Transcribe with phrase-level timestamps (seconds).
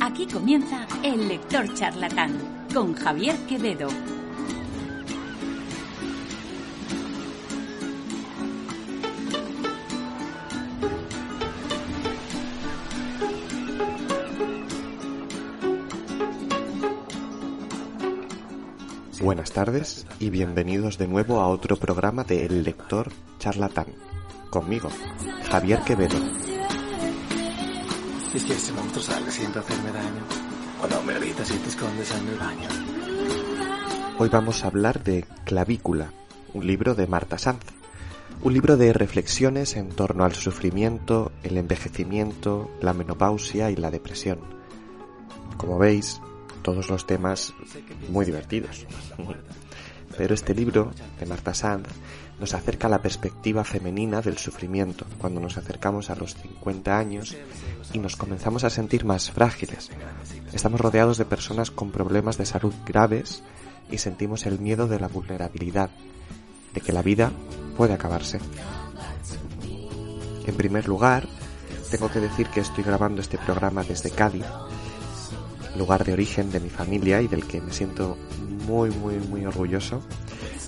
[0.00, 3.88] Aquí comienza El Lector Charlatán con Javier Quevedo.
[19.20, 23.86] Buenas tardes y bienvenidos de nuevo a otro programa de El Lector Charlatán.
[24.50, 24.88] Conmigo,
[25.50, 26.43] Javier Quevedo.
[28.34, 30.24] Es que ese monstruo sale hacerme daño.
[30.80, 32.68] Cuando me y te escondes en baño.
[34.18, 36.10] Hoy vamos a hablar de Clavícula,
[36.52, 37.62] un libro de Marta Sanz.
[38.42, 44.40] Un libro de reflexiones en torno al sufrimiento, el envejecimiento, la menopausia y la depresión.
[45.56, 46.20] Como veis,
[46.62, 47.54] todos los temas
[48.08, 48.84] muy divertidos.
[50.18, 51.86] Pero este libro de Marta Sanz
[52.40, 57.36] nos acerca la perspectiva femenina del sufrimiento cuando nos acercamos a los 50 años
[57.92, 59.90] y nos comenzamos a sentir más frágiles.
[60.52, 63.42] Estamos rodeados de personas con problemas de salud graves
[63.90, 65.90] y sentimos el miedo de la vulnerabilidad,
[66.72, 67.30] de que la vida
[67.76, 68.40] puede acabarse.
[70.46, 71.26] En primer lugar,
[71.90, 74.44] tengo que decir que estoy grabando este programa desde Cádiz,
[75.76, 78.16] lugar de origen de mi familia y del que me siento
[78.66, 80.02] muy, muy, muy orgulloso.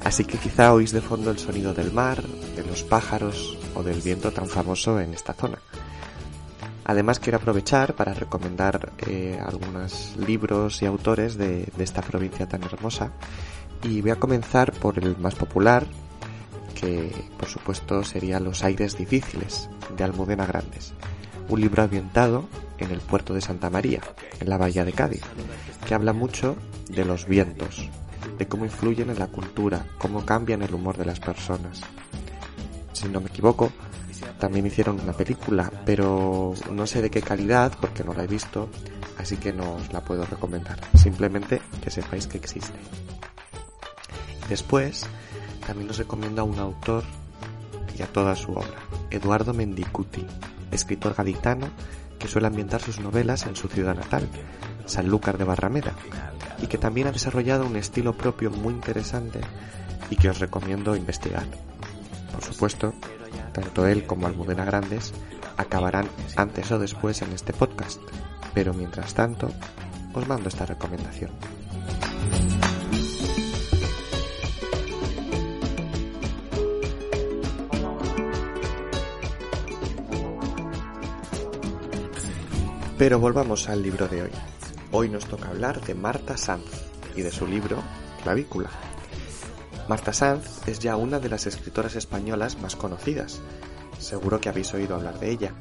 [0.04, 4.00] Así que quizá oís de fondo el sonido del mar, de los pájaros o del
[4.00, 5.58] viento tan famoso en esta zona.
[6.84, 12.62] Además quiero aprovechar para recomendar eh, algunos libros y autores de, de esta provincia tan
[12.62, 13.10] hermosa.
[13.82, 15.84] Y voy a comenzar por el más popular,
[16.80, 20.94] que por supuesto sería Los aires difíciles, de Almudena Grandes,
[21.48, 22.44] un libro ambientado
[22.78, 24.00] en el puerto de Santa María,
[24.40, 25.22] en la bahía de Cádiz,
[25.86, 26.56] que habla mucho
[26.88, 27.88] de los vientos,
[28.38, 31.80] de cómo influyen en la cultura, cómo cambian el humor de las personas.
[32.92, 33.72] Si no me equivoco,
[34.38, 38.68] también hicieron una película, pero no sé de qué calidad porque no la he visto,
[39.18, 40.78] así que no os la puedo recomendar.
[40.94, 42.78] Simplemente que sepáis que existe.
[44.48, 45.06] Después,
[45.66, 47.04] también os recomiendo a un autor
[47.98, 48.78] y a toda su obra,
[49.10, 50.24] Eduardo Mendicuti,
[50.70, 51.68] escritor gaditano
[52.18, 54.28] que suele ambientar sus novelas en su ciudad natal,
[54.86, 55.92] Sanlúcar de Barrameda,
[56.62, 59.40] y que también ha desarrollado un estilo propio muy interesante
[60.10, 61.44] y que os recomiendo investigar.
[62.32, 62.94] Por supuesto,
[63.52, 65.12] tanto él como Almudena Grandes
[65.56, 68.00] acabarán antes o después en este podcast,
[68.54, 69.50] pero mientras tanto,
[70.14, 71.30] os mando esta recomendación.
[82.98, 84.30] Pero volvamos al libro de hoy.
[84.92, 86.64] Hoy nos toca hablar de Marta Sanz
[87.16, 87.82] y de su libro
[88.22, 88.70] Clavícula.
[89.88, 93.40] Marta Sanz es ya una de las escritoras españolas más conocidas.
[93.98, 95.52] Seguro que habéis oído hablar de ella.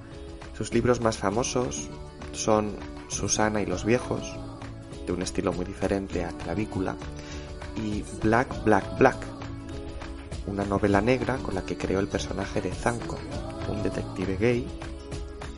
[0.55, 1.89] Sus libros más famosos
[2.33, 2.75] son
[3.07, 4.35] Susana y los viejos,
[5.07, 6.95] de un estilo muy diferente a Clavícula,
[7.75, 9.17] y Black, Black, Black,
[10.45, 13.17] una novela negra con la que creó el personaje de Zanco,
[13.69, 14.67] un detective gay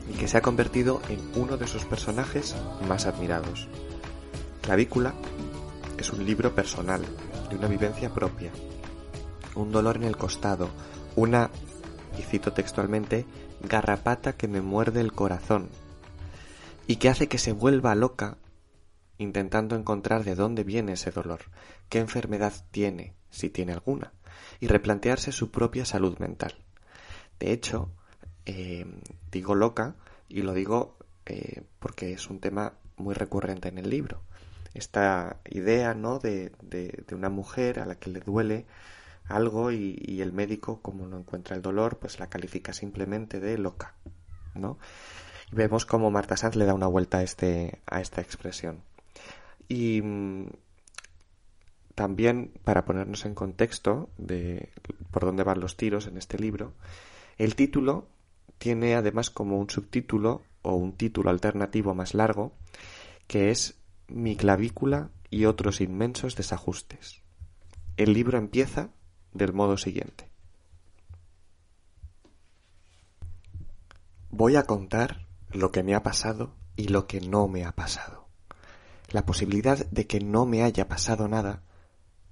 [0.10, 2.56] y que se ha convertido en uno de sus personajes
[2.88, 3.68] más admirados.
[4.62, 5.14] Clavícula
[5.98, 7.02] es un libro personal,
[7.50, 8.52] de una vivencia propia,
[9.56, 10.70] un dolor en el costado,
[11.16, 11.50] una,
[12.18, 13.26] y cito textualmente,
[13.62, 15.70] garrapata que me muerde el corazón
[16.86, 18.38] y que hace que se vuelva loca
[19.18, 21.42] intentando encontrar de dónde viene ese dolor,
[21.90, 24.14] qué enfermedad tiene, si tiene alguna,
[24.60, 26.54] y replantearse su propia salud mental.
[27.40, 27.90] De hecho,
[28.48, 28.86] eh,
[29.30, 29.96] digo loca
[30.30, 34.22] y lo digo eh, porque es un tema muy recurrente en el libro.
[34.74, 36.20] Esta idea, ¿no?
[36.20, 38.66] De, de, una mujer a la que le duele
[39.28, 43.58] algo y, y, el médico, como no encuentra el dolor, pues la califica simplemente de
[43.58, 43.96] loca,
[44.56, 44.78] ¿no?
[45.52, 48.82] Y vemos cómo Marta Sanz le da una vuelta a, este, a esta expresión.
[49.68, 50.48] Y mmm,
[51.96, 54.70] también, para ponernos en contexto de
[55.12, 56.74] por dónde van los tiros en este libro,
[57.38, 58.08] el título
[58.58, 62.54] tiene además como un subtítulo o un título alternativo más largo
[63.28, 63.76] que es
[64.08, 67.22] Mi clavícula y otros inmensos desajustes.
[67.98, 68.90] El libro empieza
[69.34, 70.30] del modo siguiente.
[74.30, 78.28] Voy a contar lo que me ha pasado y lo que no me ha pasado.
[79.10, 81.64] La posibilidad de que no me haya pasado nada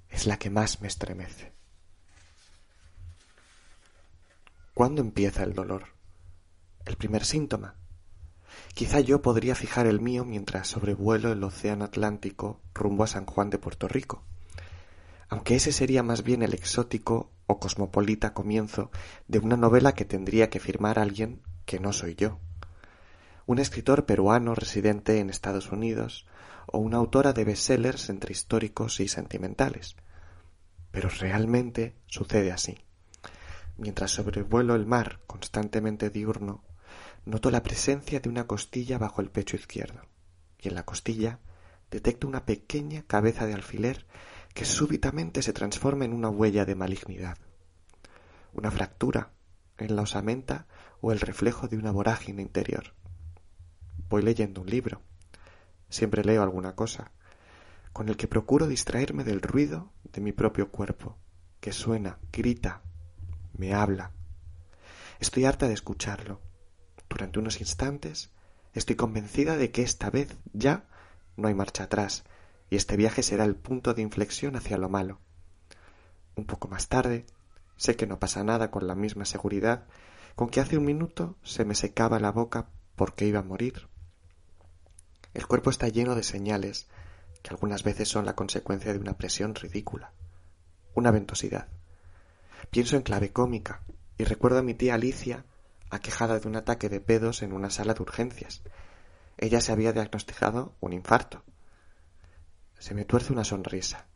[0.10, 1.54] es la que más me estremece.
[4.74, 5.95] ¿Cuándo empieza el dolor?
[6.86, 7.76] El primer síntoma.
[8.74, 13.50] Quizá yo podría fijar el mío mientras sobrevuelo el océano Atlántico rumbo a San Juan
[13.50, 14.24] de Puerto Rico.
[15.30, 18.92] Aunque ese sería más bien el exótico o cosmopolita comienzo
[19.28, 22.40] de una novela que tendría que firmar alguien que no soy yo.
[23.48, 26.26] un escritor peruano residente en Estados Unidos
[26.66, 29.96] o una autora de bestsellers entre históricos y sentimentales.
[30.92, 32.80] Pero realmente sucede así.
[33.78, 36.64] Mientras sobrevuelo el mar constantemente diurno,
[37.26, 40.02] noto la presencia de una costilla bajo el pecho izquierdo,
[40.60, 41.40] y en la costilla
[41.92, 44.06] detecto una pequeña cabeza de alfiler
[44.54, 47.38] que súbitamente se transforma en una huella de malignidad,
[48.54, 49.32] una fractura
[49.78, 50.68] en la osamenta
[51.02, 52.94] o el reflejo de una vorágine interior.
[54.08, 55.02] Voy leyendo un libro,
[55.90, 57.12] siempre leo alguna cosa,
[57.92, 61.18] con el que procuro distraerme del ruido de mi propio cuerpo,
[61.60, 62.82] que suena, grita,
[63.58, 64.12] me habla.
[65.20, 66.45] Estoy harta de escucharlo.
[67.16, 68.30] Durante unos instantes
[68.74, 70.84] estoy convencida de que esta vez ya
[71.38, 72.26] no hay marcha atrás,
[72.70, 75.22] y este viaje será el punto de inflexión hacia lo malo.
[76.36, 77.26] Un poco más tarde,
[77.78, 79.86] sé que no pasa nada con la misma seguridad
[80.36, 82.68] con que hace un minuto se me secaba la boca
[82.98, 83.88] porque iba a morir.
[85.34, 86.90] El cuerpo está lleno de señales
[87.44, 90.12] que algunas veces son la consecuencia de una presión ridícula,
[90.96, 91.70] una ventosidad.
[92.72, 93.84] Pienso en clave cómica
[94.18, 95.46] y recuerdo a mi tía Alicia
[95.96, 98.64] aquejada de un ataque de pedos en una sala de urgencias.
[99.38, 101.44] Ella se había diagnosticado un infarto.
[102.80, 104.08] Se me tuerce una sonrisa.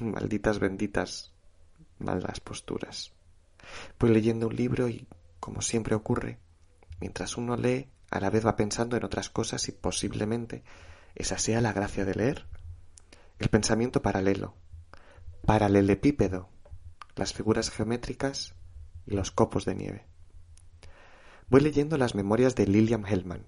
[0.00, 1.32] Malditas benditas
[2.00, 3.12] malas posturas.
[3.98, 5.06] Voy leyendo un libro y,
[5.38, 6.38] como siempre ocurre,
[6.98, 10.64] mientras uno lee, a la vez va pensando en otras cosas y posiblemente
[11.14, 12.46] esa sea la gracia de leer.
[13.38, 14.54] El pensamiento paralelo,
[15.46, 16.48] paralelepípedo,
[17.14, 18.54] las figuras geométricas
[19.06, 20.09] y los copos de nieve.
[21.50, 23.44] Voy leyendo las memorias de Lilian Hellman.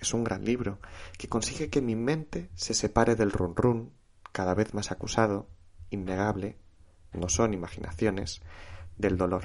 [0.00, 0.78] Es un gran libro
[1.18, 3.92] que consigue que mi mente se separe del run run,
[4.32, 5.46] cada vez más acusado,
[5.90, 6.56] innegable,
[7.12, 8.40] no son imaginaciones,
[8.96, 9.44] del dolor.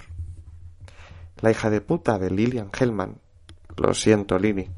[1.42, 3.20] La hija de puta de Lilian Hellman
[3.78, 4.70] lo siento, Lini.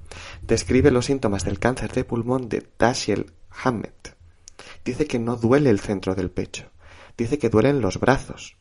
[0.42, 4.15] Describe los síntomas del cáncer de pulmón de Dashiell Hammett.
[4.86, 6.71] Dice que no duele el centro del pecho.
[7.18, 8.56] Dice que duelen los brazos.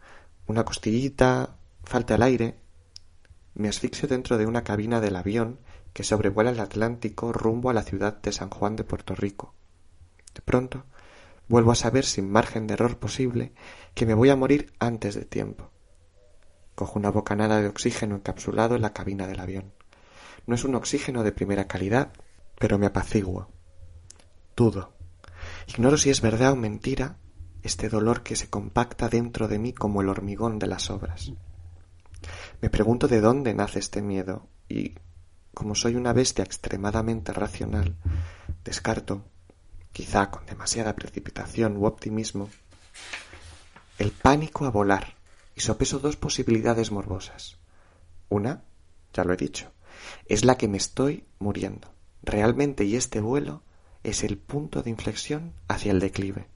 [0.47, 2.62] Una costillita, falta el aire.
[3.55, 5.59] Me asfixio dentro de una cabina del avión
[5.93, 9.55] que sobrevuela el Atlántico rumbo a la ciudad de San Juan de Puerto Rico.
[10.35, 10.85] De pronto,
[11.49, 13.53] vuelvo a saber sin margen de error posible
[13.95, 15.71] que me voy a morir antes de tiempo.
[16.75, 19.75] Cojo una bocanada de oxígeno encapsulado en la cabina del avión.
[20.47, 22.13] No es un oxígeno de primera calidad,
[22.59, 23.49] pero me apaciguo.
[24.57, 24.95] Dudo.
[25.67, 27.19] Ignoro si es verdad o mentira
[27.63, 31.33] este dolor que se compacta dentro de mí como el hormigón de las obras.
[32.61, 34.95] Me pregunto de dónde nace este miedo y,
[35.55, 37.97] como soy una bestia extremadamente racional,
[38.65, 39.25] descarto,
[39.93, 42.49] quizá con demasiada precipitación u optimismo,
[43.99, 45.15] el pánico a volar
[45.55, 47.59] y sopeso dos posibilidades morbosas.
[48.29, 48.65] Una,
[49.13, 49.73] ya lo he dicho,
[50.27, 51.93] es la que me estoy muriendo.
[52.23, 53.63] Realmente, y este vuelo
[54.03, 56.49] es el punto de inflexión hacia el declive.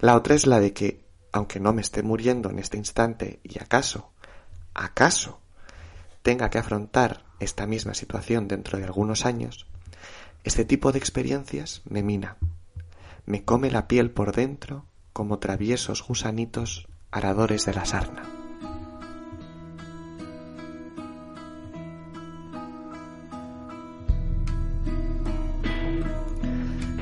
[0.00, 3.58] La otra es la de que, aunque no me esté muriendo en este instante y
[3.60, 4.12] acaso,
[4.78, 5.40] acaso,
[6.22, 9.66] tenga que afrontar esta misma situación dentro de algunos años,
[10.44, 12.36] este tipo de experiencias me mina,
[13.26, 18.22] me come la piel por dentro como traviesos gusanitos aradores de la sarna.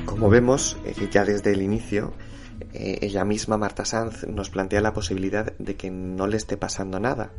[0.05, 2.11] Como vemos, eh, ya desde el inicio,
[2.79, 6.99] eh, ella misma, Marta Sanz, nos plantea la posibilidad de que no le esté pasando
[6.99, 7.31] nada.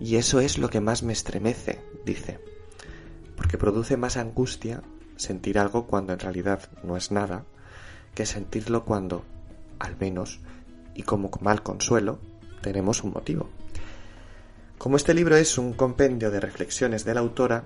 [0.00, 2.38] Y eso es lo que más me estremece, dice,
[3.36, 4.82] porque produce más angustia
[5.16, 7.44] sentir algo cuando en realidad no es nada,
[8.14, 9.24] que sentirlo cuando,
[9.78, 10.40] al menos,
[10.94, 12.20] y como mal consuelo,
[12.62, 13.48] tenemos un motivo.
[14.78, 17.64] Como este libro es un compendio de reflexiones de la autora,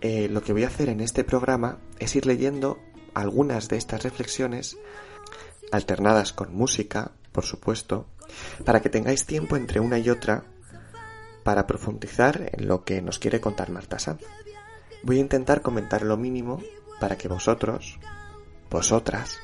[0.00, 2.78] eh, lo que voy a hacer en este programa es ir leyendo
[3.14, 4.76] algunas de estas reflexiones,
[5.72, 8.06] alternadas con música, por supuesto,
[8.64, 10.44] para que tengáis tiempo entre una y otra
[11.42, 14.22] para profundizar en lo que nos quiere contar Marta Sanz.
[15.02, 16.62] Voy a intentar comentar lo mínimo
[17.00, 17.98] para que vosotros,
[18.70, 19.38] vosotras,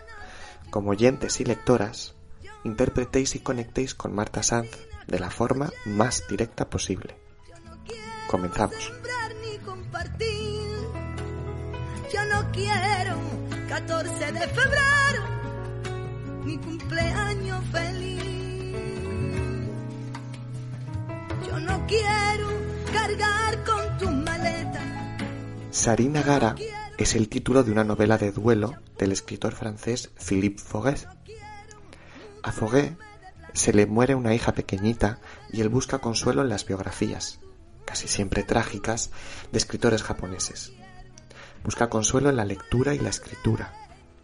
[0.70, 2.14] como oyentes y lectoras,
[2.64, 4.70] interpretéis y conectéis con Marta Sanz
[5.06, 7.16] de la forma más directa posible.
[8.28, 8.92] Comenzamos.
[12.12, 13.18] Yo no quiero
[13.68, 15.35] 14 de febrero,
[16.46, 18.22] mi cumpleaños feliz.
[21.44, 22.48] Yo no quiero
[22.92, 25.16] cargar con tu maleta.
[25.72, 26.54] Sarina Gara
[26.98, 31.08] es el título de una novela de duelo del escritor francés Philippe Foguet.
[32.44, 32.96] A Foguet
[33.52, 35.18] se le muere una hija pequeñita
[35.52, 37.40] y él busca consuelo en las biografías,
[37.84, 39.10] casi siempre trágicas,
[39.50, 40.72] de escritores japoneses.
[41.64, 43.74] Busca consuelo en la lectura y la escritura,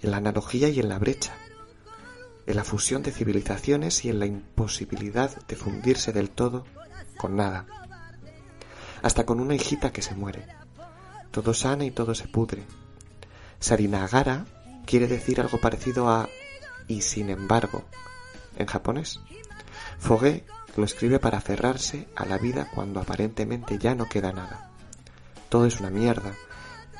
[0.01, 1.33] en la analogía y en la brecha,
[2.47, 6.65] en la fusión de civilizaciones y en la imposibilidad de fundirse del todo
[7.17, 7.67] con nada.
[9.03, 10.47] Hasta con una hijita que se muere.
[11.31, 12.65] Todo sana y todo se pudre.
[13.61, 14.47] Sarinagara
[14.87, 16.29] quiere decir algo parecido a
[16.89, 17.85] y sin embargo
[18.57, 19.21] en japonés.
[19.99, 20.45] Foguet
[20.77, 24.71] lo escribe para aferrarse a la vida cuando aparentemente ya no queda nada.
[25.49, 26.35] Todo es una mierda.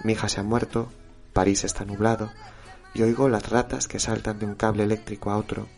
[0.05, 0.91] Mi hija se ha muerto,
[1.33, 2.31] París está nublado,
[2.95, 5.69] y oigo las ratas que saltan de un cable eléctrico a otro.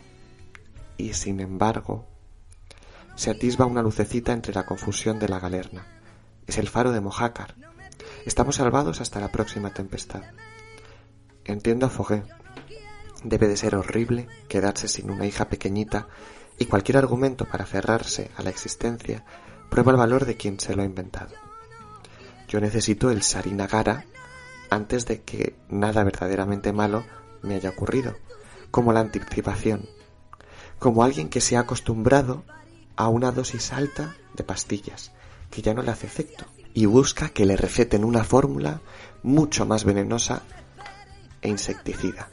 [0.97, 2.07] Y sin embargo,
[3.15, 5.87] se atisba una lucecita entre la confusión de la galerna.
[6.47, 7.55] Es el faro de Mojácar.
[8.25, 10.23] Estamos salvados hasta la próxima tempestad.
[11.45, 12.25] Entiendo a Foguet.
[13.23, 16.07] Debe de ser horrible quedarse sin una hija pequeñita
[16.57, 19.25] y cualquier argumento para aferrarse a la existencia
[19.69, 21.33] prueba el valor de quien se lo ha inventado.
[22.47, 24.05] Yo necesito el Sarinagara
[24.75, 27.05] antes de que nada verdaderamente malo
[27.41, 28.15] me haya ocurrido,
[28.71, 29.89] como la anticipación,
[30.79, 32.43] como alguien que se ha acostumbrado
[32.95, 35.11] a una dosis alta de pastillas,
[35.49, 38.81] que ya no le hace efecto, y busca que le receten una fórmula
[39.23, 40.43] mucho más venenosa
[41.41, 42.29] e insecticida.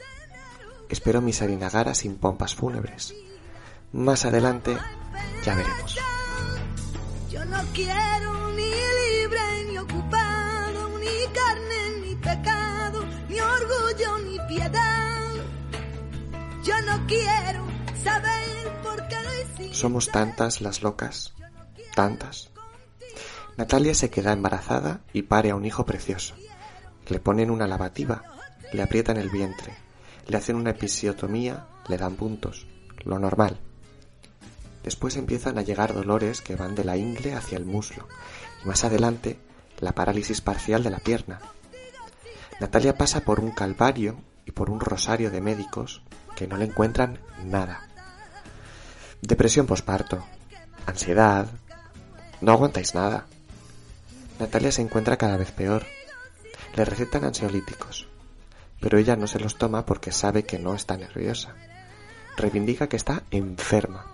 [0.89, 3.15] Espero mi Sarinagara sin pompas fúnebres.
[3.93, 4.77] Más adelante
[5.45, 5.97] ya veremos.
[7.29, 8.42] Yo no quiero
[17.07, 17.65] quiero
[18.03, 19.73] saber por qué.
[19.73, 21.33] Somos tantas las locas,
[21.95, 22.49] tantas.
[23.57, 26.35] Natalia se queda embarazada y pare a un hijo precioso.
[27.07, 28.23] Le ponen una lavativa,
[28.71, 29.73] le aprietan el vientre,
[30.27, 32.65] le hacen una episiotomía, le dan puntos,
[33.03, 33.59] lo normal.
[34.83, 38.07] Después empiezan a llegar dolores que van de la ingle hacia el muslo
[38.63, 39.39] y más adelante
[39.79, 41.39] la parálisis parcial de la pierna.
[42.59, 46.01] Natalia pasa por un calvario y por un rosario de médicos
[46.47, 47.87] no le encuentran nada.
[49.21, 50.23] Depresión posparto,
[50.85, 51.47] ansiedad.
[52.41, 53.25] No aguantáis nada.
[54.39, 55.85] Natalia se encuentra cada vez peor.
[56.75, 58.07] Le recetan ansiolíticos,
[58.81, 61.55] pero ella no se los toma porque sabe que no está nerviosa.
[62.35, 64.05] Reivindica que está enferma.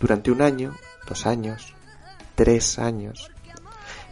[0.00, 0.76] Durante un año,
[1.08, 1.74] dos años,
[2.34, 3.30] tres años,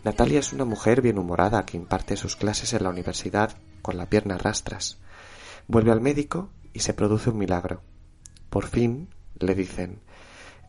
[0.07, 4.07] Natalia es una mujer bien humorada que imparte sus clases en la universidad con la
[4.07, 4.99] pierna a rastras.
[5.67, 7.81] Vuelve al médico y se produce un milagro.
[8.51, 10.03] Por fin le dicen,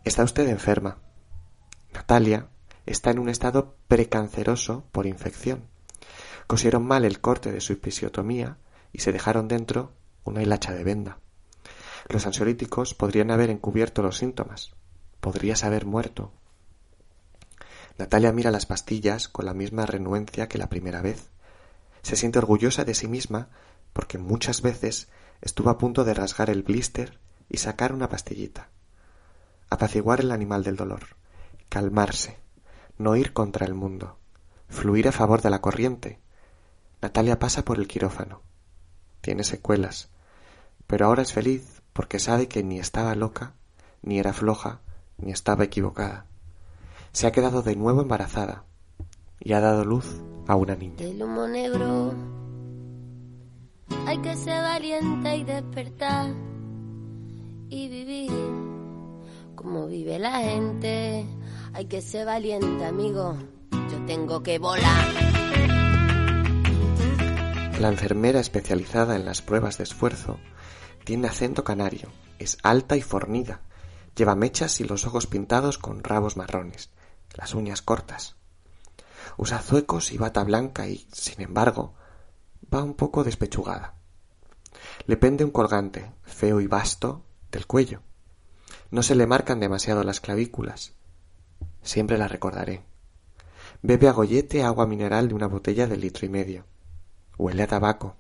[0.06, 1.00] está usted enferma.
[1.94, 2.48] Natalia
[2.86, 5.68] está en un estado precanceroso por infección.
[6.48, 8.58] Cosieron mal el corte de su episiotomía
[8.94, 9.92] y se dejaron dentro
[10.24, 11.20] una hilacha de venda.
[12.08, 14.72] Los ansiolíticos podrían haber encubierto los síntomas,
[15.20, 16.32] podrías haber muerto.
[17.98, 21.32] Natalia mira las pastillas con la misma renuencia que la primera vez.
[22.02, 23.50] Se siente orgullosa de sí misma
[23.92, 25.10] porque muchas veces
[25.42, 28.70] estuvo a punto de rasgar el blister y sacar una pastillita.
[29.70, 31.04] Apaciguar el animal del dolor,
[31.70, 32.38] calmarse,
[32.98, 34.18] no ir contra el mundo,
[34.70, 36.20] fluir a favor de la corriente.
[37.02, 38.42] Natalia pasa por el quirófano.
[39.22, 40.10] Tiene secuelas,
[40.88, 43.54] pero ahora es feliz porque sabe que ni estaba loca,
[44.02, 44.82] ni era floja,
[45.18, 46.26] ni estaba equivocada.
[47.12, 48.64] Se ha quedado de nuevo embarazada
[49.40, 50.98] y ha dado luz a una niña.
[54.08, 56.34] Hay que ser valiente y despertar
[57.68, 58.32] y vivir
[59.54, 61.26] como vive la gente.
[61.74, 63.36] Hay que ser valiente, amigo.
[63.70, 65.08] Yo tengo que volar.
[67.82, 70.40] La enfermera especializada en las pruebas de esfuerzo
[71.04, 72.08] tiene acento canario,
[72.40, 73.60] es alta y fornida,
[74.16, 76.92] lleva mechas y los ojos pintados con rabos marrones,
[77.34, 78.38] las uñas cortas.
[79.36, 81.94] Usa zuecos y bata blanca y, sin embargo,
[82.74, 83.96] va un poco despechugada.
[85.06, 88.02] Le pende un colgante, feo y vasto, del cuello.
[88.92, 90.94] No se le marcan demasiado las clavículas.
[91.82, 92.84] Siempre la recordaré.
[93.82, 96.66] Bebe a gollete agua mineral de una botella de litro y medio.
[97.38, 98.16] Huele a tabaco.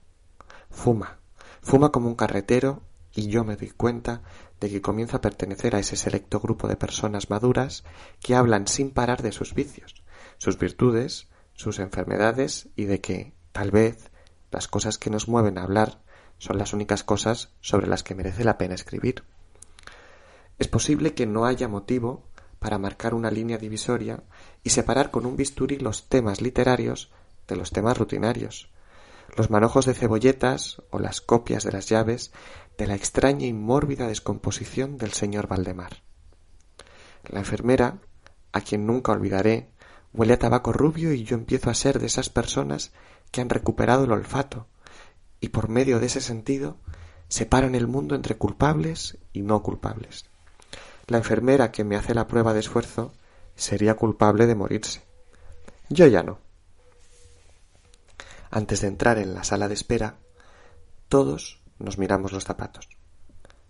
[0.69, 1.19] Fuma.
[1.61, 4.21] Fuma como un carretero y yo me doy cuenta
[4.59, 7.83] de que comienza a pertenecer a ese selecto grupo de personas maduras
[8.21, 10.03] que hablan sin parar de sus vicios,
[10.37, 14.11] sus virtudes, sus enfermedades y de que, tal vez,
[14.51, 16.01] las cosas que nos mueven a hablar
[16.37, 19.23] son las únicas cosas sobre las que merece la pena escribir.
[20.59, 22.23] Es posible que no haya motivo
[22.59, 24.23] para marcar una línea divisoria
[24.63, 27.11] y separar con un bisturí los temas literarios
[27.47, 28.69] de los temas rutinarios,
[29.35, 32.31] los manojos de cebolletas o las copias de las llaves
[32.77, 36.03] de la extraña y mórbida descomposición del señor Valdemar.
[37.23, 37.99] La enfermera,
[38.51, 39.69] a quien nunca olvidaré,
[40.13, 42.91] huele a tabaco rubio y yo empiezo a ser de esas personas
[43.31, 44.67] que han recuperado el olfato
[45.39, 46.77] y por medio de ese sentido
[47.29, 50.25] separan el mundo entre culpables y no culpables.
[51.07, 53.13] La enfermera que me hace la prueba de esfuerzo
[53.55, 55.03] sería culpable de morirse.
[55.89, 56.39] Yo ya no.
[58.49, 60.15] Antes de entrar en la sala de espera,
[61.09, 62.89] todos nos miramos los zapatos.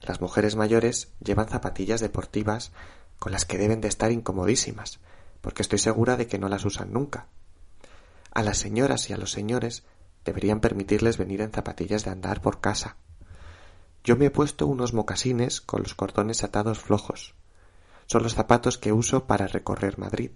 [0.02, 2.72] Las mujeres mayores llevan zapatillas deportivas
[3.20, 5.00] con las que deben de estar incomodísimas,
[5.42, 7.28] porque estoy segura de que no las usan nunca.
[8.38, 9.84] A las señoras y a los señores
[10.24, 12.98] deberían permitirles venir en zapatillas de andar por casa.
[14.04, 17.34] Yo me he puesto unos mocasines con los cordones atados flojos.
[18.06, 20.30] Son los zapatos que uso para recorrer Madrid.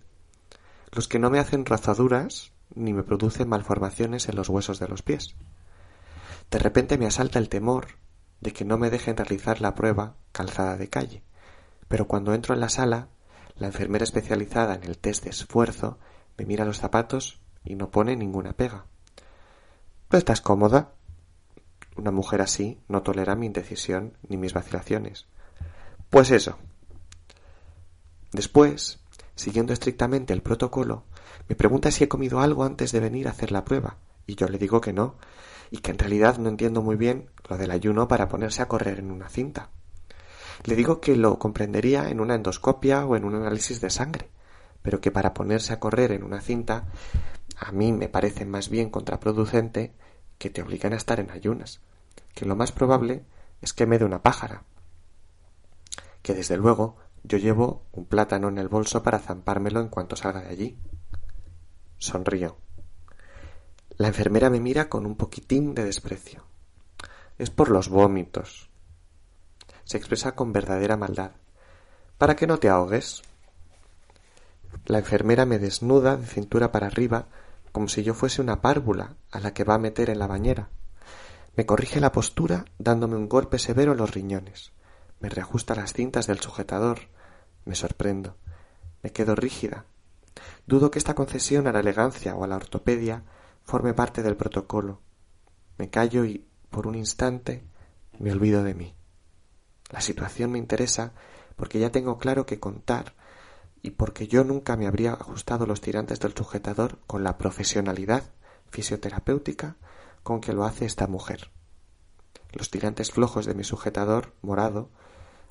[0.91, 5.03] Los que no me hacen rozaduras ni me producen malformaciones en los huesos de los
[5.03, 5.35] pies.
[6.49, 7.99] De repente me asalta el temor
[8.39, 11.21] de que no me dejen realizar la prueba calzada de calle.
[11.87, 13.09] Pero cuando entro en la sala,
[13.57, 15.99] la enfermera especializada en el test de esfuerzo
[16.35, 18.85] me mira los zapatos y no pone ninguna pega.
[20.09, 20.93] ¿No estás cómoda?
[21.95, 25.27] Una mujer así no tolera mi indecisión ni mis vacilaciones.
[26.09, 26.57] Pues eso.
[28.31, 28.99] Después,
[29.35, 31.05] siguiendo estrictamente el protocolo,
[31.47, 34.47] me pregunta si he comido algo antes de venir a hacer la prueba, y yo
[34.47, 35.15] le digo que no,
[35.69, 38.99] y que en realidad no entiendo muy bien lo del ayuno para ponerse a correr
[38.99, 39.69] en una cinta.
[40.63, 44.29] Le digo que lo comprendería en una endoscopia o en un análisis de sangre,
[44.81, 46.85] pero que para ponerse a correr en una cinta
[47.61, 49.93] a mí me parece más bien contraproducente
[50.39, 51.79] que te obligan a estar en ayunas,
[52.33, 53.23] que lo más probable
[53.61, 54.63] es que me dé una pájara.
[56.23, 60.41] Que desde luego yo llevo un plátano en el bolso para zampármelo en cuanto salga
[60.41, 60.77] de allí.
[61.99, 62.57] Sonrío.
[63.95, 66.43] La enfermera me mira con un poquitín de desprecio.
[67.37, 68.71] Es por los vómitos.
[69.83, 71.33] Se expresa con verdadera maldad.
[72.17, 73.21] Para que no te ahogues.
[74.85, 77.27] La enfermera me desnuda de cintura para arriba
[77.71, 80.69] como si yo fuese una párvula a la que va a meter en la bañera.
[81.55, 84.71] Me corrige la postura dándome un golpe severo en los riñones.
[85.19, 87.09] Me reajusta las cintas del sujetador.
[87.65, 88.37] Me sorprendo.
[89.03, 89.85] Me quedo rígida.
[90.65, 93.23] Dudo que esta concesión a la elegancia o a la ortopedia
[93.63, 95.01] forme parte del protocolo.
[95.77, 97.63] Me callo y, por un instante,
[98.19, 98.95] me olvido de mí.
[99.89, 101.13] La situación me interesa
[101.55, 103.13] porque ya tengo claro que contar
[103.81, 108.23] y porque yo nunca me habría ajustado los tirantes del sujetador con la profesionalidad
[108.69, 109.75] fisioterapéutica
[110.23, 111.51] con que lo hace esta mujer.
[112.51, 114.89] Los tirantes flojos de mi sujetador morado,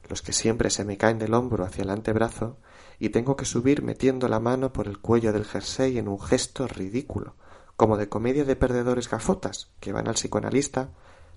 [0.08, 2.58] los que siempre se me caen del hombro hacia el antebrazo,
[2.98, 6.68] y tengo que subir metiendo la mano por el cuello del jersey en un gesto
[6.68, 7.34] ridículo,
[7.76, 10.90] como de comedia de perdedores gafotas que van al psicoanalista,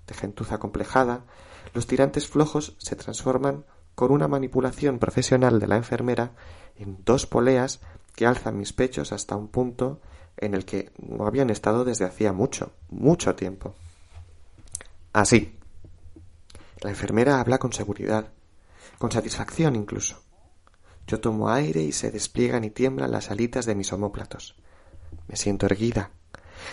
[0.08, 1.26] de gentuza complejada,
[1.74, 6.32] los tirantes flojos se transforman con una manipulación profesional de la enfermera
[6.76, 7.80] en dos poleas
[8.16, 10.02] que alzan mis pechos hasta un punto
[10.38, 13.76] en el que no habían estado desde hacía mucho, mucho tiempo.
[15.12, 15.58] Así.
[16.82, 18.34] La enfermera habla con seguridad,
[18.98, 20.22] con satisfacción incluso.
[21.08, 24.56] Yo tomo aire y se despliegan y tiemblan las alitas de mis omóplatos.
[25.28, 26.12] Me siento erguida.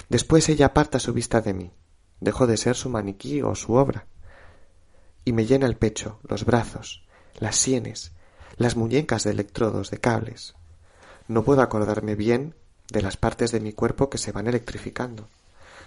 [0.08, 1.72] Después ella aparta su vista de mí.
[2.20, 4.06] Dejo de ser su maniquí o su obra.
[5.24, 7.04] Y me llena el pecho, los brazos,
[7.38, 8.12] las sienes,
[8.56, 10.54] las muñecas de electrodos, de cables.
[11.28, 12.54] No puedo acordarme bien
[12.90, 15.28] de las partes de mi cuerpo que se van electrificando.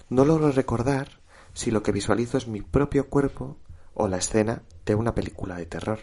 [0.09, 1.19] No logro recordar
[1.53, 3.57] si lo que visualizo es mi propio cuerpo
[3.93, 5.99] o la escena de una película de terror.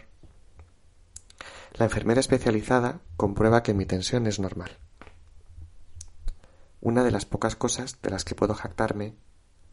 [1.74, 4.78] La enfermera especializada comprueba que mi tensión es normal.
[6.80, 9.14] Una de las pocas cosas de las que puedo jactarme,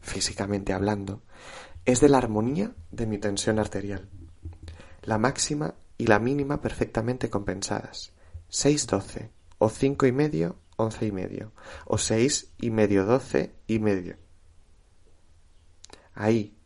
[0.00, 1.22] físicamente hablando,
[1.84, 4.08] es de la armonía de mi tensión arterial.
[5.08, 8.12] La máxima y la mínima perfectamente compensadas.
[8.50, 11.52] Seis doce, o cinco y medio, once y medio,
[11.86, 14.18] o seis y medio doce y medio.
[16.12, 16.58] Ahí,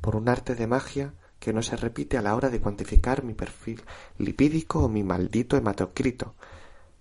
[0.00, 3.34] por un arte de magia que no se repite a la hora de cuantificar mi
[3.34, 3.82] perfil
[4.16, 6.34] lipídico o mi maldito hematocrito,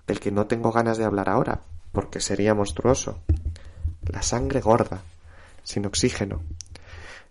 [0.08, 3.24] del que no tengo ganas de hablar ahora, porque sería monstruoso.
[4.02, 5.04] La sangre gorda,
[5.64, 6.44] sin oxígeno.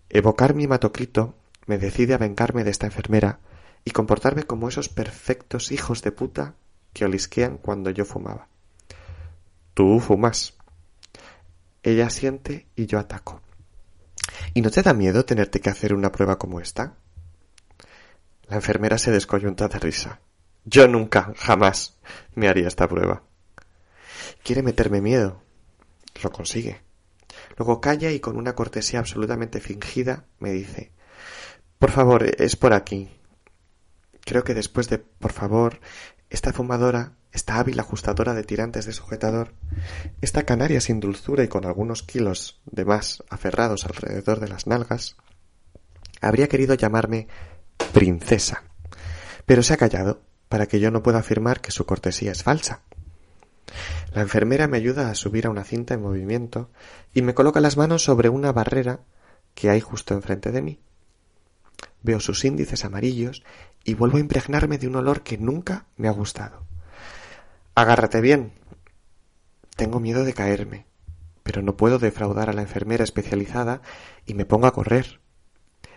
[0.08, 1.34] Evocar mi hematocrito
[1.66, 3.40] me decide a vengarme de esta enfermera
[3.84, 6.54] y comportarme como esos perfectos hijos de puta
[6.92, 8.48] que olisquean cuando yo fumaba.
[9.74, 10.54] Tú fumas.
[11.82, 13.40] Ella siente y yo ataco.
[14.54, 16.96] ¿Y no te da miedo tenerte que hacer una prueba como esta?
[18.48, 20.20] La enfermera se descoyunta de risa.
[20.64, 21.96] Yo nunca, jamás,
[22.34, 23.22] me haría esta prueba.
[24.42, 25.42] Quiere meterme miedo.
[26.22, 26.80] Lo consigue.
[27.56, 30.90] Luego calla y con una cortesía absolutamente fingida me dice
[31.78, 33.08] Por favor, es por aquí.
[34.24, 35.80] Creo que después de por favor,
[36.28, 39.54] esta fumadora esta hábil ajustadora de tirantes de sujetador,
[40.20, 45.16] esta canaria sin dulzura y con algunos kilos de más aferrados alrededor de las nalgas,
[46.20, 47.28] habría querido llamarme
[47.92, 48.64] princesa,
[49.46, 52.82] pero se ha callado para que yo no pueda afirmar que su cortesía es falsa.
[54.12, 56.70] La enfermera me ayuda a subir a una cinta en movimiento
[57.14, 59.00] y me coloca las manos sobre una barrera
[59.54, 60.80] que hay justo enfrente de mí.
[62.02, 63.42] Veo sus índices amarillos
[63.84, 66.64] y vuelvo a impregnarme de un olor que nunca me ha gustado.
[67.74, 68.52] Agárrate bien.
[69.76, 70.86] Tengo miedo de caerme,
[71.42, 73.80] pero no puedo defraudar a la enfermera especializada
[74.26, 75.20] y me pongo a correr.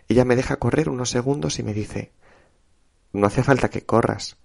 [0.07, 2.11] Ella me deja correr unos segundos y me dice
[3.11, 4.37] No hace falta que corras.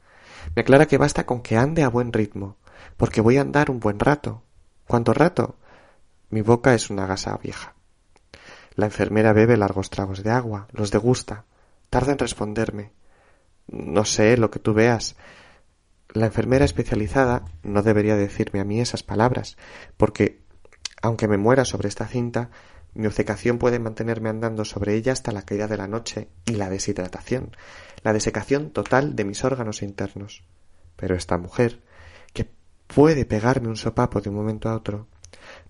[0.55, 2.57] Me aclara que basta con que ande a buen ritmo,
[2.97, 4.43] porque voy a andar un buen rato.
[4.87, 5.57] ¿Cuánto rato?
[6.31, 7.75] Mi boca es una gasa vieja.
[8.79, 11.47] La enfermera bebe largos tragos de agua, los degusta,
[11.91, 12.93] tarda en responderme.
[13.67, 15.17] No sé lo que tú veas.
[16.11, 19.57] La enfermera especializada no debería decirme a mí esas palabras,
[19.97, 20.45] porque,
[21.03, 22.51] aunque me muera sobre esta cinta,
[22.95, 26.71] mi obcecación puede mantenerme andando sobre ella hasta la caída de la noche y la
[26.71, 27.57] deshidratación,
[28.05, 30.45] la desecación total de mis órganos internos.
[30.95, 31.83] Pero esta mujer,
[32.33, 32.49] que
[32.87, 35.09] puede pegarme un sopapo de un momento a otro,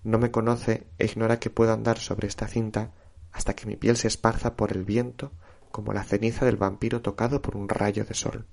[0.03, 2.91] no me conoce e ignora que puedo andar sobre esta cinta
[3.31, 5.31] hasta que mi piel se esparza por el viento
[5.71, 8.45] como la ceniza del vampiro tocado por un rayo de sol.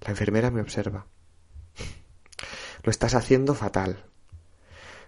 [0.00, 1.06] La enfermera me observa.
[2.82, 4.04] Lo estás haciendo fatal.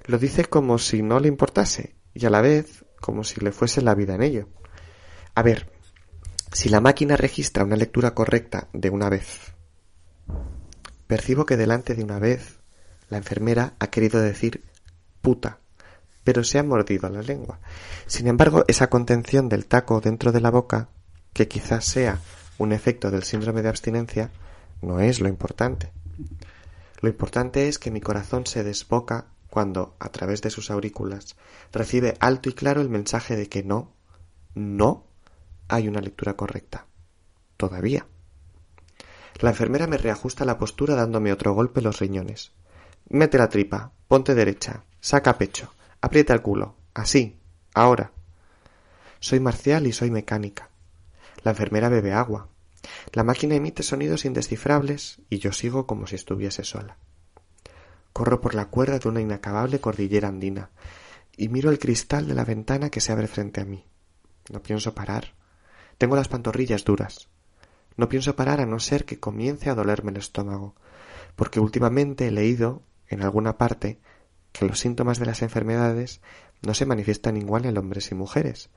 [0.06, 3.82] Lo dice como si no le importase y a la vez como si le fuese
[3.82, 4.48] la vida en ello.
[5.34, 5.72] A ver,
[6.52, 9.54] si la máquina registra una lectura correcta de una vez,
[11.06, 12.60] percibo que delante de una vez
[13.08, 14.64] la enfermera ha querido decir
[15.20, 15.58] puta,
[16.24, 17.60] pero se ha mordido la lengua.
[18.06, 20.88] Sin embargo, esa contención del taco dentro de la boca,
[21.32, 22.18] que quizás sea
[22.58, 24.30] un efecto del síndrome de abstinencia,
[24.80, 25.92] no es lo importante.
[27.00, 31.36] Lo importante es que mi corazón se desboca cuando, a través de sus aurículas,
[31.72, 33.92] recibe alto y claro el mensaje de que no,
[34.54, 35.04] no
[35.68, 36.86] hay una lectura correcta.
[37.56, 38.06] Todavía.
[39.40, 42.52] La enfermera me reajusta la postura dándome otro golpe los riñones.
[43.08, 45.72] Mete la tripa, ponte derecha, saca pecho,
[46.04, 47.38] aprieta el culo, así,
[47.72, 48.12] ahora.
[49.20, 50.68] Soy marcial y soy mecánica.
[51.42, 52.48] La enfermera bebe agua.
[53.12, 56.98] La máquina emite sonidos indescifrables y yo sigo como si estuviese sola.
[58.12, 60.70] Corro por la cuerda de una inacabable cordillera andina
[61.38, 63.86] y miro el cristal de la ventana que se abre frente a mí.
[64.52, 65.34] No pienso parar.
[65.96, 67.28] Tengo las pantorrillas duras.
[67.96, 70.74] No pienso parar a no ser que comience a dolerme el estómago,
[71.34, 74.00] porque últimamente he leído, en alguna parte,
[74.54, 76.20] que los síntomas de las enfermedades
[76.62, 78.70] no se manifiestan igual en hombres y mujeres,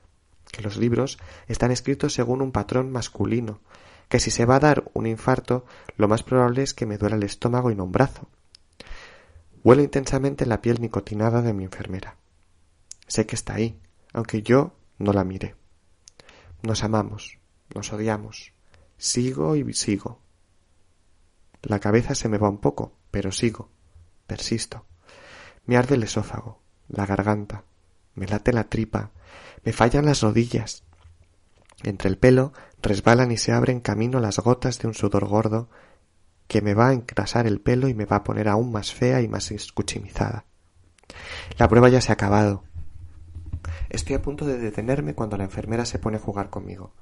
[0.50, 3.60] que los libros están escritos según un patrón masculino,
[4.08, 5.64] que si se va a dar un infarto,
[5.96, 8.28] lo más probable es que me duela el estómago y no un brazo.
[9.62, 12.16] Huele intensamente la piel nicotinada de mi enfermera.
[13.06, 13.78] Sé que está ahí,
[14.12, 15.54] aunque yo no la mire.
[16.60, 17.38] Nos amamos,
[17.72, 18.52] nos odiamos.
[18.96, 20.20] Sigo y sigo.
[21.62, 23.70] La cabeza se me va un poco, pero sigo,
[24.26, 24.88] persisto.
[25.68, 27.64] Me arde el esófago, la garganta,
[28.14, 29.10] me late la tripa,
[29.64, 30.82] me fallan las rodillas.
[31.82, 35.68] Entre el pelo resbalan y se abren camino las gotas de un sudor gordo
[36.46, 39.20] que me va a encrasar el pelo y me va a poner aún más fea
[39.20, 40.46] y más escuchimizada.
[41.58, 42.64] La prueba ya se ha acabado.
[43.90, 46.94] Estoy a punto de detenerme cuando la enfermera se pone a jugar conmigo.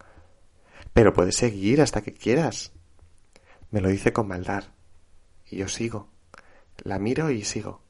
[0.92, 2.72] Pero puedes seguir hasta que quieras.
[3.70, 4.64] Me lo dice con maldad.
[5.48, 6.08] Y yo sigo.
[6.78, 7.85] La miro y sigo.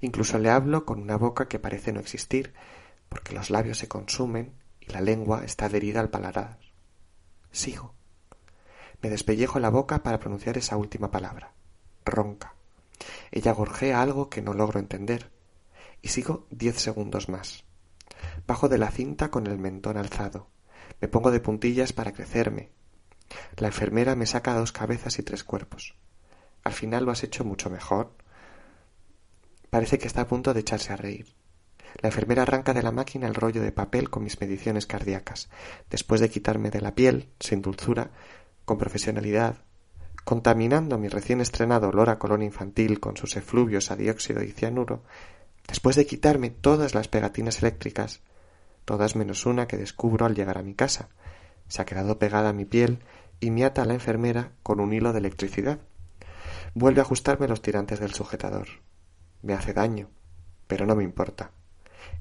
[0.00, 2.54] Incluso le hablo con una boca que parece no existir,
[3.08, 6.58] porque los labios se consumen y la lengua está adherida al paladar.
[7.50, 7.94] Sigo.
[9.00, 11.52] Me despellejo la boca para pronunciar esa última palabra.
[12.04, 12.54] Ronca.
[13.30, 15.30] Ella gorjea algo que no logro entender.
[16.02, 17.64] Y sigo diez segundos más.
[18.46, 20.48] Bajo de la cinta con el mentón alzado.
[21.00, 22.70] Me pongo de puntillas para crecerme.
[23.56, 25.94] La enfermera me saca dos cabezas y tres cuerpos.
[26.64, 28.12] Al final lo has hecho mucho mejor.
[29.70, 31.26] Parece que está a punto de echarse a reír.
[32.00, 35.48] La enfermera arranca de la máquina el rollo de papel con mis mediciones cardíacas.
[35.90, 38.10] Después de quitarme de la piel, sin dulzura,
[38.64, 39.56] con profesionalidad,
[40.24, 45.02] contaminando mi recién estrenado olor a colón infantil con sus efluvios a dióxido y cianuro,
[45.66, 48.20] después de quitarme todas las pegatinas eléctricas,
[48.84, 51.08] todas menos una que descubro al llegar a mi casa,
[51.68, 53.00] se ha quedado pegada a mi piel
[53.40, 55.78] y me ata a la enfermera con un hilo de electricidad.
[56.74, 58.68] Vuelve a ajustarme los tirantes del sujetador.
[59.42, 60.08] Me hace daño,
[60.66, 61.52] pero no me importa.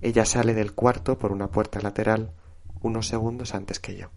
[0.01, 2.33] Ella sale del cuarto por una puerta lateral
[2.81, 4.09] unos segundos antes que yo.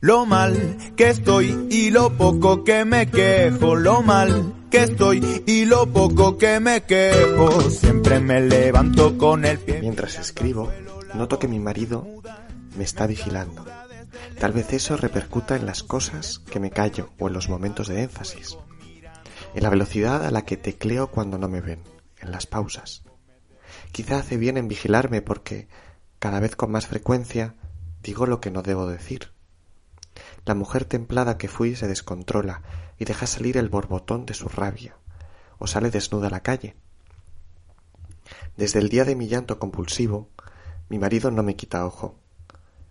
[0.00, 5.64] lo mal que estoy y lo poco que me quejo, lo mal que estoy y
[5.64, 9.80] lo poco que me quejo, siempre me levanto con el pie.
[9.80, 10.70] Mientras escribo,
[11.14, 12.06] noto que mi marido
[12.76, 13.64] me está vigilando.
[14.38, 18.02] Tal vez eso repercuta en las cosas que me callo o en los momentos de
[18.02, 18.58] énfasis,
[19.54, 21.80] en la velocidad a la que tecleo cuando no me ven,
[22.24, 23.02] en las pausas.
[23.92, 25.68] Quizá hace bien en vigilarme porque
[26.18, 27.54] cada vez con más frecuencia
[28.02, 29.34] digo lo que no debo decir
[30.44, 32.62] la mujer templada que fui se descontrola
[32.98, 34.96] y deja salir el borbotón de su rabia,
[35.58, 36.76] o sale desnuda a la calle.
[38.56, 40.28] Desde el día de mi llanto compulsivo,
[40.88, 42.18] mi marido no me quita ojo.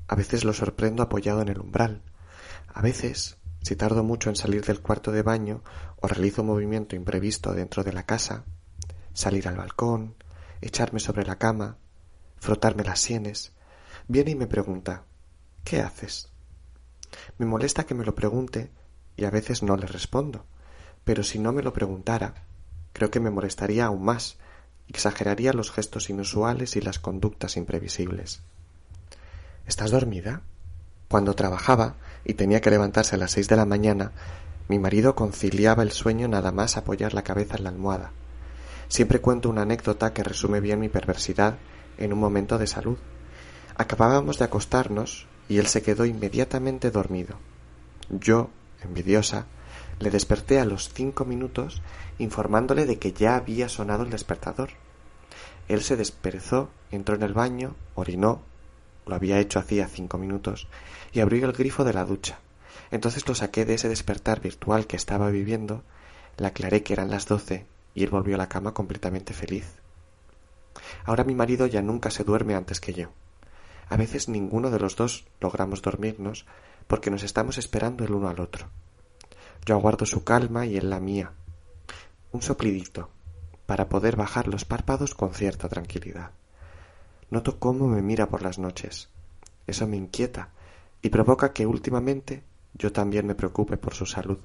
[0.07, 2.01] A veces lo sorprendo apoyado en el umbral.
[2.73, 5.63] A veces, si tardo mucho en salir del cuarto de baño
[6.01, 8.43] o realizo un movimiento imprevisto dentro de la casa,
[9.13, 10.15] salir al balcón,
[10.61, 11.77] echarme sobre la cama,
[12.37, 13.53] frotarme las sienes,
[14.07, 15.03] viene y me pregunta
[15.63, 16.29] ¿Qué haces?
[17.37, 18.69] Me molesta que me lo pregunte
[19.15, 20.45] y a veces no le respondo.
[21.05, 22.33] Pero si no me lo preguntara,
[22.91, 24.37] creo que me molestaría aún más,
[24.87, 28.41] exageraría los gestos inusuales y las conductas imprevisibles.
[29.65, 30.41] ¿Estás dormida?
[31.07, 31.95] Cuando trabajaba
[32.25, 34.11] y tenía que levantarse a las seis de la mañana,
[34.67, 38.11] mi marido conciliaba el sueño nada más apoyar la cabeza en la almohada.
[38.87, 41.57] Siempre cuento una anécdota que resume bien mi perversidad
[41.97, 42.97] en un momento de salud.
[43.75, 47.37] Acabábamos de acostarnos y él se quedó inmediatamente dormido.
[48.09, 48.49] Yo,
[48.83, 49.45] envidiosa,
[49.99, 51.81] le desperté a los cinco minutos
[52.19, 54.69] informándole de que ya había sonado el despertador.
[55.67, 58.41] Él se desperezó, entró en el baño, orinó,
[59.05, 60.67] lo había hecho hacía cinco minutos,
[61.11, 62.39] y abrió el grifo de la ducha.
[62.91, 65.83] Entonces lo saqué de ese despertar virtual que estaba viviendo,
[66.37, 69.65] le aclaré que eran las doce y él volvió a la cama completamente feliz.
[71.05, 73.09] Ahora mi marido ya nunca se duerme antes que yo.
[73.89, 76.45] A veces ninguno de los dos logramos dormirnos
[76.87, 78.67] porque nos estamos esperando el uno al otro.
[79.65, 81.31] Yo aguardo su calma y él la mía.
[82.31, 83.09] Un soplidito,
[83.65, 86.31] para poder bajar los párpados con cierta tranquilidad.
[87.29, 89.09] Noto cómo me mira por las noches.
[89.67, 90.49] Eso me inquieta
[91.01, 94.39] y provoca que últimamente yo también me preocupe por su salud.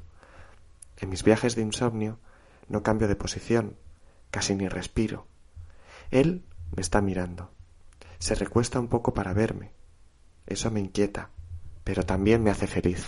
[0.99, 2.19] En mis viajes de insomnio
[2.69, 3.77] no cambio de posición,
[4.31, 5.27] casi ni respiro.
[6.11, 7.51] Él me está mirando
[8.19, 9.71] se recuesta un poco para verme.
[10.47, 11.31] Eso me inquieta,
[11.85, 13.05] pero también me hace feliz.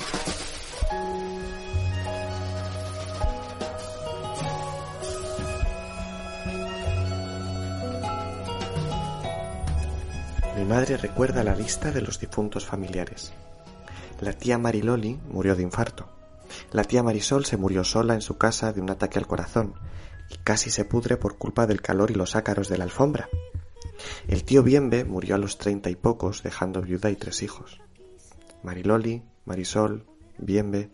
[10.56, 13.32] Mi madre recuerda la lista de los difuntos familiares.
[14.20, 16.19] La tía Mariloli murió de infarto.
[16.72, 19.74] La tía Marisol se murió sola en su casa de un ataque al corazón
[20.30, 23.28] y casi se pudre por culpa del calor y los ácaros de la alfombra.
[24.28, 27.80] El tío Bienve murió a los treinta y pocos, dejando viuda y tres hijos.
[28.62, 30.06] Mariloli, Marisol,
[30.38, 30.90] Bienve.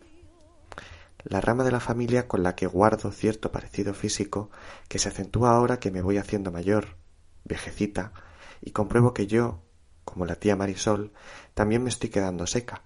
[1.23, 4.49] La rama de la familia con la que guardo cierto parecido físico
[4.87, 6.97] que se acentúa ahora que me voy haciendo mayor,
[7.43, 8.13] viejecita,
[8.61, 9.61] y compruebo que yo,
[10.05, 11.13] como la tía Marisol,
[11.53, 12.81] también me estoy quedando seca.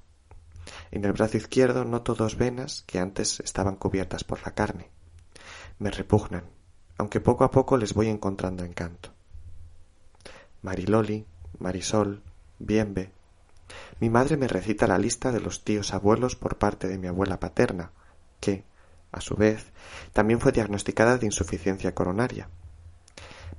[0.91, 4.89] En el brazo izquierdo noto dos venas que antes estaban cubiertas por la carne.
[5.79, 6.43] Me repugnan,
[6.97, 9.13] aunque poco a poco les voy encontrando encanto.
[10.61, 11.25] Mariloli,
[11.59, 12.21] Marisol,
[12.59, 13.11] Bienve.
[13.99, 17.39] Mi madre me recita la lista de los tíos abuelos por parte de mi abuela
[17.39, 17.91] paterna,
[18.39, 18.65] que,
[19.11, 19.71] a su vez,
[20.13, 22.49] también fue diagnosticada de insuficiencia coronaria.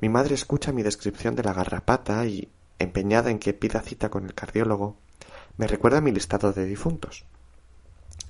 [0.00, 4.24] Mi madre escucha mi descripción de la garrapata y, empeñada en que pida cita con
[4.24, 4.96] el cardiólogo,
[5.56, 7.24] me recuerda mi listado de difuntos.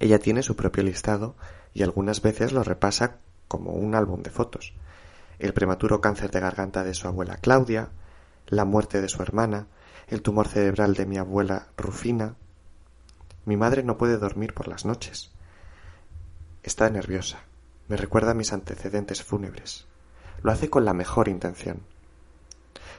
[0.00, 1.36] Ella tiene su propio listado
[1.72, 4.74] y algunas veces lo repasa como un álbum de fotos.
[5.38, 7.90] El prematuro cáncer de garganta de su abuela Claudia,
[8.46, 9.66] la muerte de su hermana,
[10.08, 12.34] el tumor cerebral de mi abuela Rufina.
[13.44, 15.30] Mi madre no puede dormir por las noches.
[16.62, 17.40] Está nerviosa.
[17.88, 19.86] Me recuerda mis antecedentes fúnebres.
[20.42, 21.82] Lo hace con la mejor intención.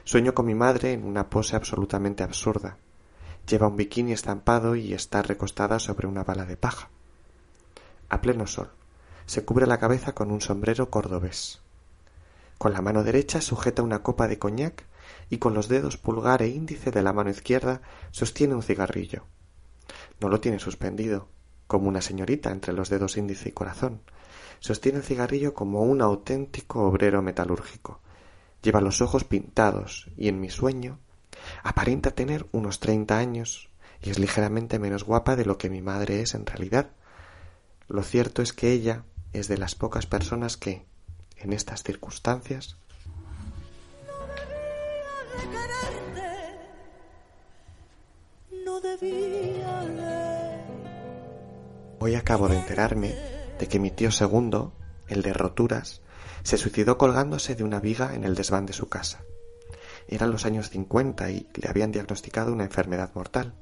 [0.04, 2.76] Sueño con mi madre en una pose absolutamente absurda.
[3.48, 6.88] Lleva un bikini estampado y está recostada sobre una bala de paja.
[8.08, 8.70] A pleno sol.
[9.26, 11.60] Se cubre la cabeza con un sombrero cordobés.
[12.56, 14.86] Con la mano derecha sujeta una copa de coñac
[15.28, 19.24] y con los dedos pulgar e índice de la mano izquierda sostiene un cigarrillo.
[20.20, 21.28] No lo tiene suspendido,
[21.66, 24.00] como una señorita entre los dedos índice y corazón.
[24.60, 28.00] Sostiene el cigarrillo como un auténtico obrero metalúrgico.
[28.62, 30.98] Lleva los ojos pintados y en mi sueño
[31.64, 36.20] aparenta tener unos treinta años y es ligeramente menos guapa de lo que mi madre
[36.20, 36.90] es en realidad.
[37.88, 40.84] Lo cierto es que ella es de las pocas personas que,
[41.38, 42.76] en estas circunstancias,
[48.64, 49.80] no debía
[51.98, 53.14] Hoy acabo de enterarme
[53.58, 54.74] de que mi tío segundo,
[55.08, 56.02] el de roturas,
[56.42, 59.22] se suicidó colgándose de una viga en el desván de su casa.
[60.08, 63.54] Eran los años 50 y le habían diagnosticado una enfermedad mortal.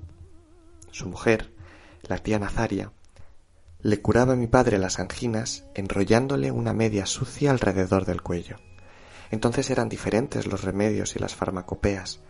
[0.90, 1.52] Su mujer,
[2.02, 2.92] la tía Nazaria,
[3.80, 8.58] le curaba a mi padre las anginas enrollándole una media sucia alrededor del cuello.
[9.32, 12.20] Entonces eran diferentes los remedios y las farmacopeas.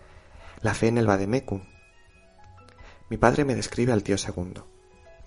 [0.60, 1.64] La fe en el vademecum.
[3.10, 4.68] Mi padre me describe al tío segundo.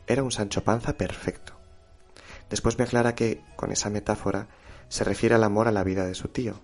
[0.07, 1.53] Era un Sancho Panza perfecto.
[2.49, 4.47] Después me aclara que, con esa metáfora,
[4.87, 6.61] se refiere al amor a la vida de su tío.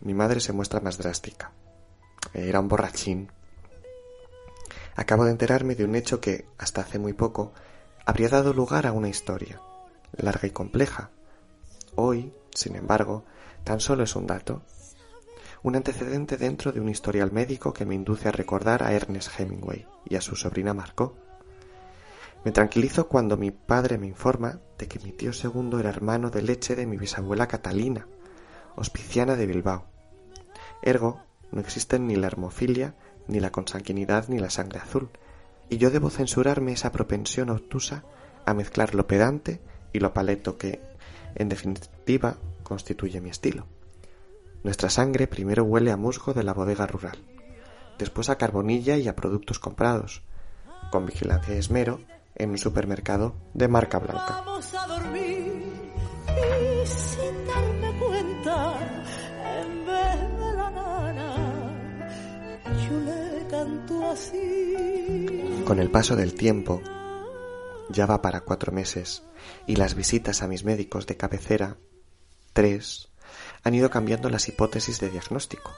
[0.00, 1.52] Mi madre se muestra más drástica.
[2.32, 3.30] Era un borrachín.
[4.96, 7.52] Acabo de enterarme de un hecho que, hasta hace muy poco,
[8.04, 9.60] habría dado lugar a una historia,
[10.16, 11.10] larga y compleja.
[11.94, 13.24] Hoy, sin embargo,
[13.64, 14.62] tan solo es un dato,
[15.62, 19.86] un antecedente dentro de un historial médico que me induce a recordar a Ernest Hemingway
[20.04, 21.16] y a su sobrina Marco.
[22.44, 26.42] Me tranquilizo cuando mi padre me informa de que mi tío segundo era hermano de
[26.42, 28.06] leche de mi bisabuela Catalina,
[28.78, 29.84] hospiciana de Bilbao.
[30.82, 32.94] Ergo, no existen ni la hermofilia,
[33.26, 35.10] ni la consanguinidad, ni la sangre azul,
[35.68, 38.04] y yo debo censurarme esa propensión obtusa
[38.46, 39.60] a mezclar lo pedante
[39.92, 40.80] y lo paleto que,
[41.34, 43.66] en definitiva, constituye mi estilo.
[44.62, 47.18] Nuestra sangre primero huele a musgo de la bodega rural,
[47.98, 50.22] después a carbonilla y a productos comprados,
[50.90, 52.00] con vigilancia y esmero,
[52.34, 54.44] en un supermercado de marca blanca.
[65.64, 66.80] Con el paso del tiempo,
[67.88, 69.22] ya va para cuatro meses,
[69.66, 71.76] y las visitas a mis médicos de cabecera,
[72.52, 73.10] tres,
[73.62, 75.72] han ido cambiando las hipótesis de diagnóstico.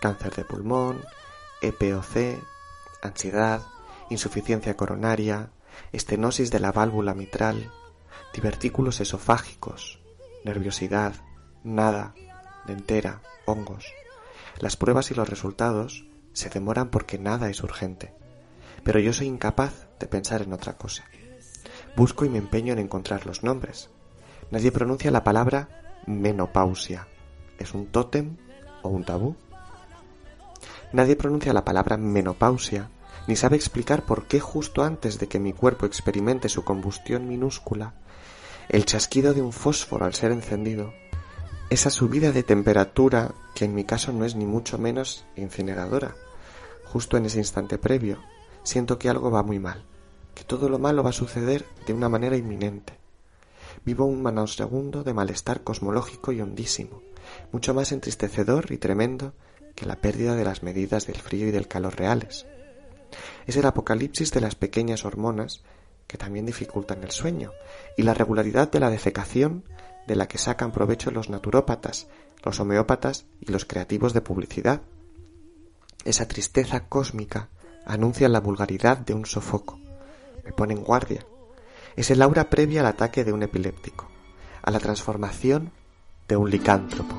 [0.00, 1.04] Cáncer de pulmón,
[1.62, 2.42] EPOC,
[3.02, 3.62] ansiedad,
[4.10, 5.50] insuficiencia coronaria,
[5.92, 7.72] estenosis de la válvula mitral,
[8.32, 10.00] divertículos esofágicos,
[10.44, 11.14] nerviosidad,
[11.64, 12.14] nada,
[12.66, 13.86] dentera, hongos.
[14.58, 18.12] Las pruebas y los resultados se demoran porque nada es urgente,
[18.84, 21.04] pero yo soy incapaz de pensar en otra cosa.
[21.96, 23.88] Busco y me empeño en encontrar los nombres.
[24.50, 27.08] Nadie pronuncia la palabra menopausia.
[27.58, 28.36] ¿Es un tótem
[28.82, 29.34] o un tabú?
[30.92, 32.90] Nadie pronuncia la palabra menopausia
[33.26, 37.94] ni sabe explicar por qué justo antes de que mi cuerpo experimente su combustión minúscula,
[38.68, 40.92] el chasquido de un fósforo al ser encendido,
[41.70, 46.14] esa subida de temperatura que en mi caso no es ni mucho menos incineradora,
[46.86, 48.18] justo en ese instante previo,
[48.62, 49.84] siento que algo va muy mal,
[50.34, 52.98] que todo lo malo va a suceder de una manera inminente.
[53.84, 57.02] Vivo un segundo de malestar cosmológico y hondísimo,
[57.52, 59.34] mucho más entristecedor y tremendo
[59.74, 62.46] que la pérdida de las medidas del frío y del calor reales.
[63.46, 65.62] Es el apocalipsis de las pequeñas hormonas
[66.06, 67.52] que también dificultan el sueño
[67.96, 69.64] y la regularidad de la defecación
[70.06, 72.08] de la que sacan provecho los naturópatas,
[72.44, 74.82] los homeópatas y los creativos de publicidad.
[76.06, 77.48] Esa tristeza cósmica
[77.84, 79.80] anuncia la vulgaridad de un sofoco.
[80.44, 81.26] Me pone en guardia.
[81.96, 84.06] Es el aura previa al ataque de un epiléptico,
[84.62, 85.72] a la transformación
[86.28, 87.18] de un licántropo.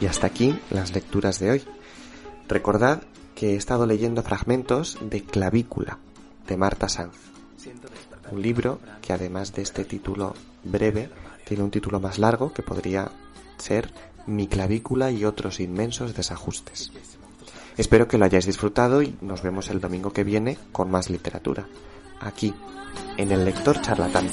[0.00, 1.64] Y hasta aquí las lecturas de hoy.
[2.46, 3.02] Recordad
[3.34, 5.98] que he estado leyendo fragmentos de Clavícula,
[6.46, 7.39] de Marta Sanz.
[8.30, 11.10] Un libro que además de este título breve,
[11.44, 13.10] tiene un título más largo que podría
[13.58, 13.92] ser
[14.26, 16.92] Mi clavícula y otros inmensos desajustes.
[17.76, 21.66] Espero que lo hayáis disfrutado y nos vemos el domingo que viene con más literatura,
[22.20, 22.54] aquí,
[23.16, 24.26] en el lector charlatán.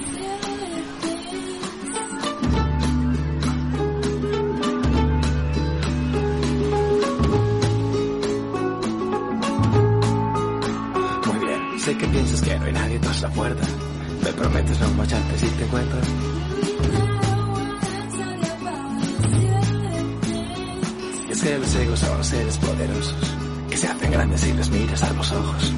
[11.26, 13.68] Muy bien, sé que piensas que no hay nadie tras la puerta.
[14.24, 16.00] Me prometes no marcharte si te encuentro.
[21.28, 23.36] Y es que los ciegos son seres poderosos
[23.70, 25.74] que se hacen grandes si les miras a los ojos.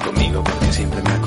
[0.00, 1.19] conmigo porque siempre me